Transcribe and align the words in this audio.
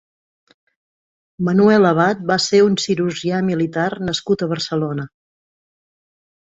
Manuel 1.49 1.89
Abat 1.91 2.25
va 2.33 2.39
ser 2.47 2.63
un 2.71 2.79
cirurgià 2.87 3.45
militar 3.53 3.87
nascut 4.11 4.49
a 4.49 4.53
Barcelona. 4.57 5.11